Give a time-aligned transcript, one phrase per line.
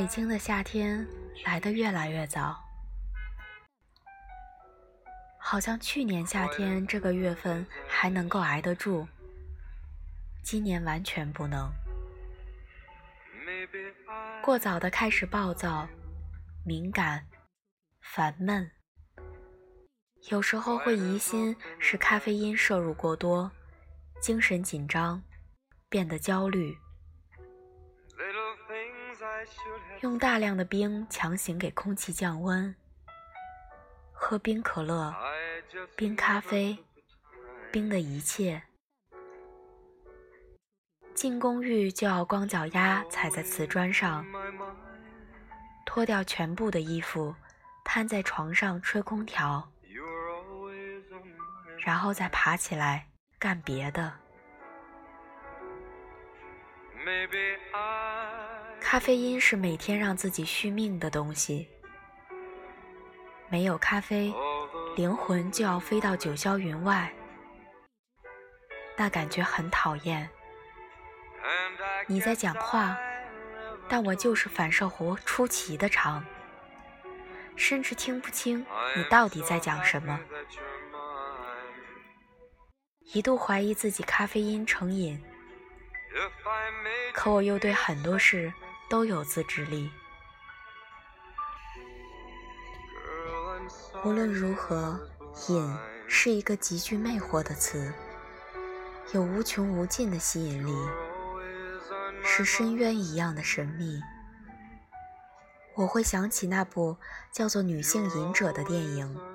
[0.00, 1.06] 北京的夏天
[1.44, 2.58] 来得越来越早，
[5.36, 9.06] 好像去年夏天这个月份还能够挨得住，
[10.42, 11.70] 今年完全不能。
[14.42, 15.86] 过早的开始暴躁、
[16.64, 17.26] 敏感、
[18.00, 18.70] 烦闷，
[20.30, 23.52] 有时候会疑心是咖啡因摄入过多，
[24.22, 25.22] 精神紧张，
[25.90, 26.74] 变得焦虑。
[30.00, 32.74] 用大量的冰强行给空气降温，
[34.12, 35.14] 喝冰可乐、
[35.96, 36.78] 冰咖啡、
[37.70, 38.62] 冰的一切。
[41.14, 44.24] 进公寓就要光脚丫踩在瓷砖上，
[45.84, 47.34] 脱掉全部的衣服，
[47.84, 49.70] 瘫在床上吹空调，
[51.78, 53.06] 然后再爬起来
[53.38, 54.12] 干别的。
[58.90, 61.68] 咖啡因是每天让自己续命的东西，
[63.48, 64.34] 没有咖啡，
[64.96, 67.14] 灵魂就要飞到九霄云外，
[68.96, 70.28] 那感觉很讨厌。
[72.08, 72.98] 你在讲话，
[73.88, 76.24] 但我就是反射弧出奇的长，
[77.54, 80.18] 甚至听不清你到底在讲什么。
[83.14, 85.22] 一度怀疑自己咖啡因成瘾，
[87.12, 88.52] 可我又对很多事
[88.90, 89.88] 都有自制力。
[94.04, 94.98] 无论如何，
[95.48, 95.76] 瘾
[96.08, 97.94] 是一个极具魅惑的词，
[99.14, 100.74] 有无穷无尽的吸引力。
[102.24, 104.02] 是深渊一样的神秘。
[105.76, 106.96] 我会想起那部
[107.30, 109.29] 叫做《女性隐者》的电影。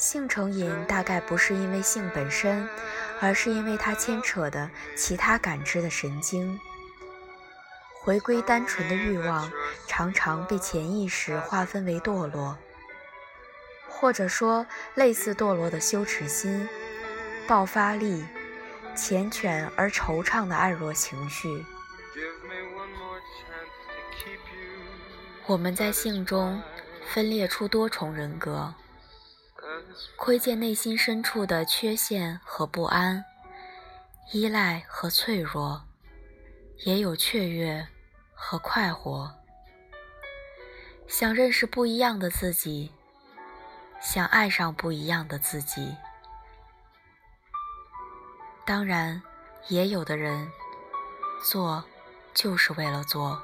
[0.00, 2.66] 性成瘾大概不是因为性本身，
[3.20, 6.58] 而是因为它牵扯的其他感知的神经。
[8.02, 9.52] 回归单纯的欲望，
[9.86, 12.56] 常常被潜意识划分为堕落，
[13.90, 16.66] 或者说类似堕落的羞耻心、
[17.46, 18.24] 爆发力。
[18.96, 21.64] 缱绻而惆怅的爱弱情绪。
[25.46, 26.60] 我们在性中
[27.08, 28.74] 分裂出多重人格，
[30.16, 33.24] 窥见内心深处的缺陷和不安，
[34.32, 35.82] 依赖和脆弱，
[36.84, 37.86] 也有雀跃
[38.32, 39.34] 和快活。
[41.06, 42.92] 想认识不一样的自己，
[44.00, 45.96] 想爱上不一样的自己。
[48.64, 49.20] 当然，
[49.68, 50.48] 也有的人
[51.42, 51.84] 做
[52.32, 53.42] 就是为了做。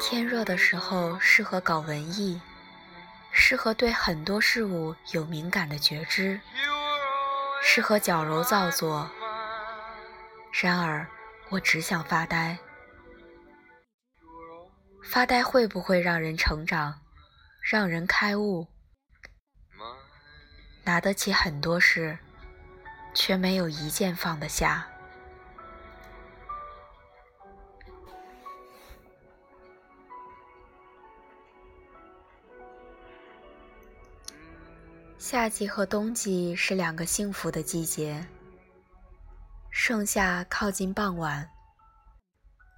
[0.00, 2.40] 天热的时候适合搞文艺，
[3.50, 6.38] 适合对很多事物有敏感的觉知，
[7.62, 9.10] 适合矫揉造作。
[10.52, 11.08] 然而，
[11.48, 12.58] 我只想发呆。
[15.02, 17.00] 发呆会不会让人成长，
[17.62, 18.68] 让人开悟？
[20.84, 22.18] 拿得起很多事，
[23.14, 24.86] 却没有一件放得下。
[35.30, 38.26] 夏季和冬季是两个幸福的季节。
[39.68, 41.46] 盛夏靠近傍晚，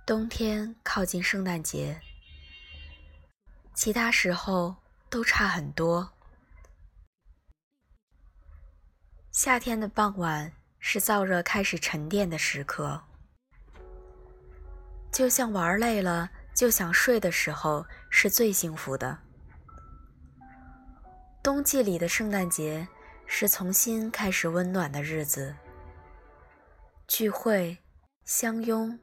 [0.05, 2.00] 冬天靠近圣诞节，
[3.73, 4.75] 其他时候
[5.08, 6.11] 都差很多。
[9.31, 13.00] 夏天的傍晚是燥热开始沉淀的时刻，
[15.12, 19.17] 就像玩累了就想睡的时候是最幸福的。
[21.42, 22.87] 冬季里的圣诞节
[23.26, 25.56] 是重新开始温暖的日子，
[27.08, 27.78] 聚会、
[28.26, 28.98] 相拥，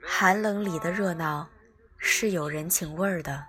[0.00, 1.50] 寒冷里的热闹
[1.98, 3.44] 是有人情味儿的。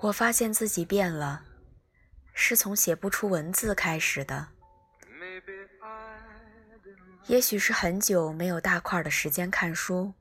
[0.00, 1.44] 我发现自己变了，
[2.34, 4.48] 是从写不出文字开始的。
[7.28, 10.12] 也许是很久没有大块的时间看书。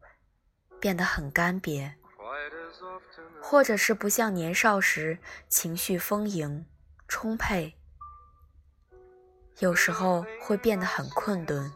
[0.80, 1.94] 变得很干瘪，
[3.42, 6.66] 或者是不像年少时情绪丰盈、
[7.08, 7.76] 充沛，
[9.60, 11.72] 有时候会变得很困顿。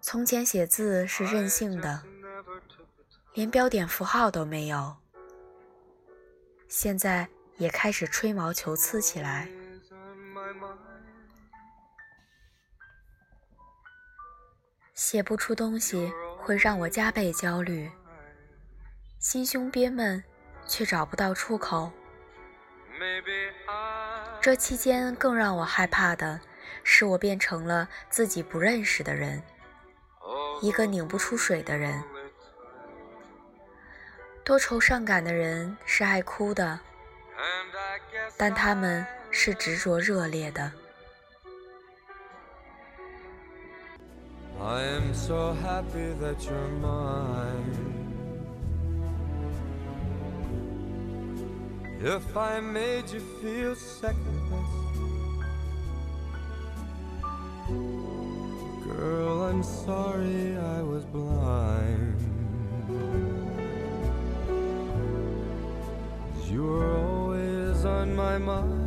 [0.00, 2.02] 从前写字是任性的，
[3.34, 4.96] 连标点符号都没有，
[6.68, 9.48] 现在也开始吹毛求疵起来。
[14.96, 17.90] 写不出东西会让我加倍焦虑，
[19.18, 20.24] 心胸憋闷，
[20.66, 21.92] 却找不到出口。
[24.40, 26.40] 这期间更让我害怕的
[26.82, 29.42] 是，我变成了自己不认识的人，
[30.62, 32.02] 一个拧不出水的人。
[34.42, 36.80] 多愁善感的人是爱哭的，
[38.38, 40.72] 但他们是执着热烈的。
[44.66, 47.70] I am so happy that you're mine.
[52.00, 54.72] If I made you feel second best,
[58.88, 62.18] girl, I'm sorry I was blind.
[66.50, 68.85] You were always on my mind.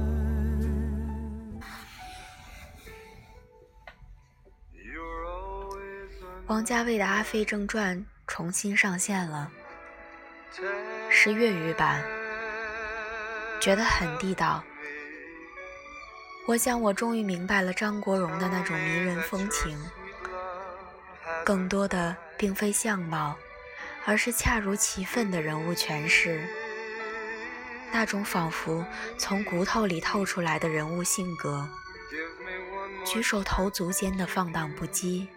[6.50, 9.52] 王家卫的《阿飞正传》重新上线了，
[11.08, 12.04] 是粤语版，
[13.62, 14.64] 觉得很地道。
[16.48, 19.80] 我想，我终于明白了张国荣的那种迷人风情，
[21.46, 23.38] 更多的并非相貌，
[24.06, 26.44] 而是恰如其分的人物诠释，
[27.92, 28.84] 那种仿佛
[29.20, 31.70] 从骨头里透出来的人物性格，
[33.06, 35.28] 举手投足间的放荡不羁。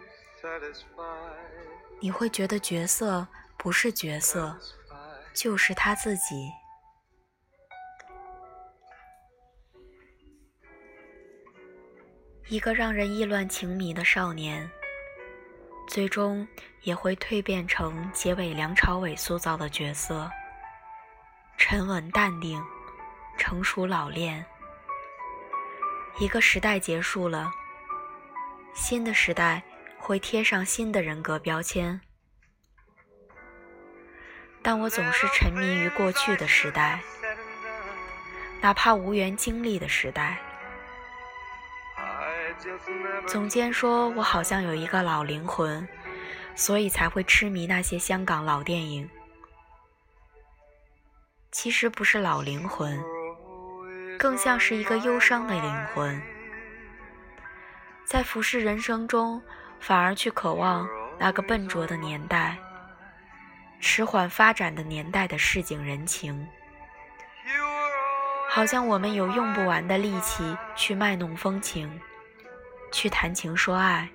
[1.99, 3.25] 你会觉得角色
[3.57, 4.57] 不是角色，
[5.33, 6.51] 就是他自己。
[12.49, 14.69] 一个让人意乱情迷的少年，
[15.87, 16.45] 最终
[16.81, 20.29] 也会蜕变成结尾梁朝伟塑造的角色：
[21.57, 22.61] 沉稳淡定，
[23.37, 24.45] 成熟老练。
[26.19, 27.49] 一个时代结束了，
[28.75, 29.63] 新的时代。
[30.05, 32.01] 会贴上新的人格标签，
[34.61, 36.99] 但我总是沉迷于过去的时代，
[38.59, 40.37] 哪怕无缘经历的时代。
[43.25, 45.87] 总监说我好像有一个老灵魂，
[46.53, 49.09] 所以才会痴迷那些香港老电影。
[51.49, 53.01] 其实不是老灵魂，
[54.19, 56.21] 更像是一个忧伤的灵魂，
[58.05, 59.41] 在浮世人生中。
[59.85, 60.87] 反而去渴望
[61.19, 62.57] 那个笨拙的年代、
[63.81, 66.47] 迟缓发展的年代的市井人情，
[68.49, 71.99] 好像我们有用不完的力气去卖弄风情，
[72.93, 74.09] 去谈情说爱，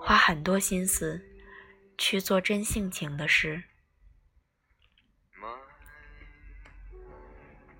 [0.00, 1.20] 花很多心思
[1.98, 3.60] 去做真性情的事。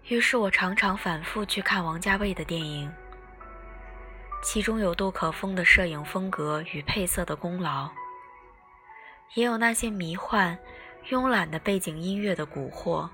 [0.08, 2.92] 于是我常常反复去看王家卫的电影。
[4.44, 7.90] 其中有杜可风的摄影风格与配色的功劳，
[9.34, 10.56] 也有那些迷幻、
[11.08, 13.08] 慵懒的背景音乐的蛊惑。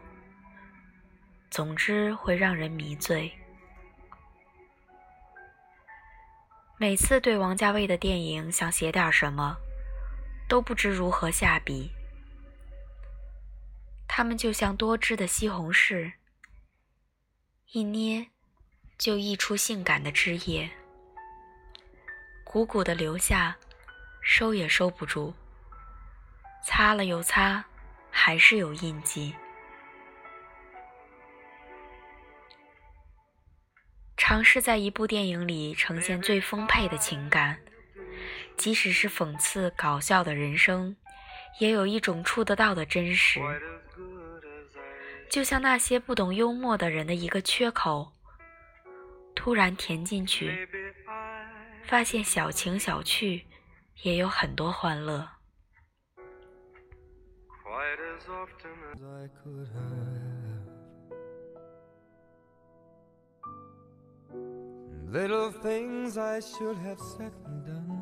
[1.49, 3.33] 总之，会让人迷醉。
[6.79, 9.57] 每次对王家卫的电影想写点什么，
[10.49, 11.93] 都不知如何下笔。
[14.09, 16.13] 他们就像多汁的西红柿，
[17.71, 18.27] 一捏
[18.99, 20.69] 就溢出性感的汁液。
[22.53, 23.57] 鼓鼓的流下，
[24.21, 25.33] 收也收不住。
[26.67, 27.65] 擦了又擦，
[28.11, 29.33] 还是有印记。
[34.17, 37.57] 尝试在一部电影里呈现最丰沛的情感，
[38.57, 40.97] 即使是讽刺搞笑的人生，
[41.61, 43.41] 也有一种触得到的真实。
[45.31, 48.11] 就像那些不懂幽默的人的一个缺口，
[49.37, 50.69] 突然填进去。
[51.85, 53.47] 发现小情小趣
[54.03, 55.29] 也有很多欢乐。
[65.13, 68.01] Little things I should have said and done.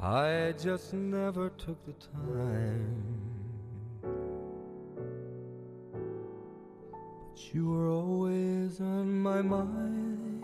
[0.00, 3.16] I just never took the time.
[7.56, 10.42] you were always on my mind.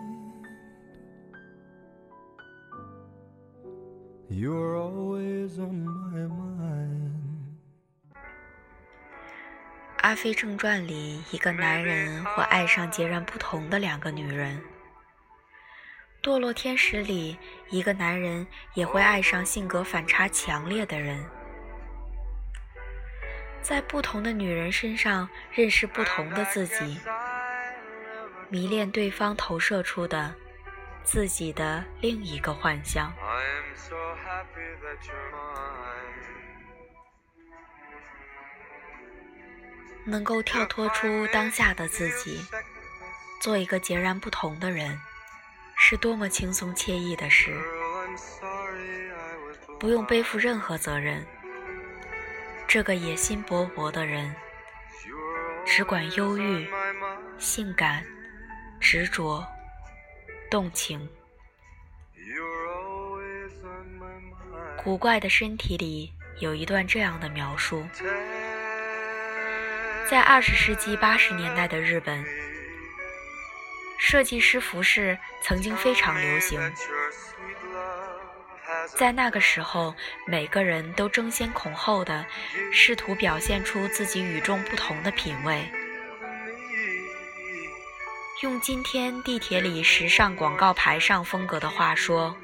[4.29, 7.11] You were always on my mind.
[9.99, 14.59] 阿飞正传》里，一个男人会爱上截然不同的两个女人；
[16.27, 17.39] 《堕落天使》里，
[17.71, 21.25] 一个男人也会爱上性格反差强烈的人。
[23.61, 26.99] 在不同的女人身上认识不同的自己，
[28.53, 30.35] 迷恋对方投射出的
[31.03, 33.11] 自己的另一个幻象。
[40.05, 42.45] 能够跳脱出当下的自己，
[43.41, 45.01] 做一个截然不同的人，
[45.79, 47.59] 是多么轻松惬意的事！
[49.81, 51.27] 不用背负任何责任。
[52.69, 54.35] 这个野心勃勃的人，
[55.65, 56.69] 只管忧郁、
[57.39, 58.05] 性感、
[58.83, 59.47] 执着、
[60.51, 61.09] 动情。
[64.77, 67.87] 古怪的身体里有一段这样的描述。
[70.11, 72.25] 在二十世纪八十年代的日本，
[73.99, 76.61] 设计师服饰曾经非常流行。
[78.97, 79.95] 在那个时候，
[80.27, 82.27] 每个人都争先恐后的
[82.73, 85.71] 试图表现出自己与众不同的品味。
[88.43, 92.35] 用今天地铁里时尚广告牌上风格的话说，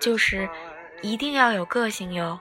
[0.00, 0.48] 就是
[1.02, 2.40] 一定要有个性哟，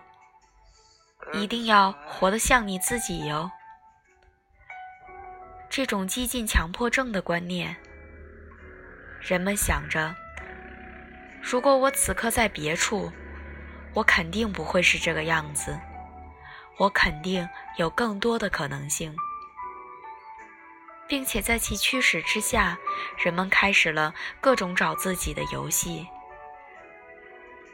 [1.33, 3.51] 一定要活得像你自己哟。
[5.69, 7.75] 这种激进强迫症的观念，
[9.19, 10.15] 人们想着：
[11.41, 13.11] 如果我此刻在别处，
[13.93, 15.77] 我肯定不会是这个样子，
[16.77, 19.13] 我肯定有更多的可能性，
[21.13, 22.75] 并且在其驱使之下，
[23.23, 26.07] 人们开始了各种找自己的游戏。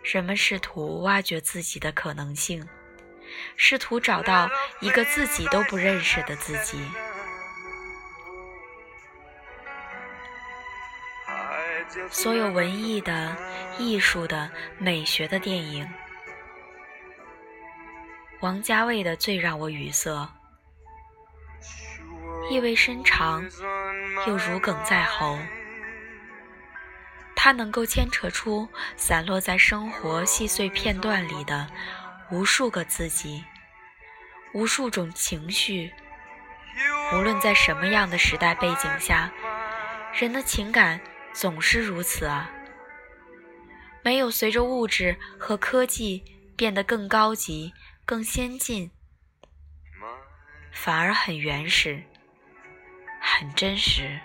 [0.03, 2.67] 人们试图挖掘自己的可能性，
[3.55, 4.49] 试图找到
[4.81, 6.85] 一个自己都不认识的自己。
[12.09, 13.33] 所有文艺的、
[13.77, 15.89] 艺术的、美学的电影，
[18.41, 20.29] 王家卫的最让我语塞，
[22.49, 23.43] 意味深长
[24.27, 25.37] 又如鲠在喉。
[27.35, 31.67] 它能够牵扯出散落在生活细碎片段里的
[32.31, 33.43] 无数个自己，
[34.53, 35.91] 无数种情绪。
[37.13, 39.31] 无论在什么样的时代背景下，
[40.13, 40.99] 人的情感。
[41.31, 42.49] 总是如此啊，
[44.03, 46.23] 没有随着物质和科技
[46.57, 47.71] 变得更高级、
[48.03, 48.89] 更先进，
[50.71, 52.03] 反而很原始、
[53.39, 54.19] 很真实。